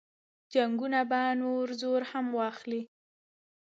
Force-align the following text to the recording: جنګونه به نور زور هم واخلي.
جنګونه 0.53 0.99
به 1.09 1.21
نور 1.41 1.67
زور 1.81 2.01
هم 2.11 2.25
واخلي. 2.39 2.81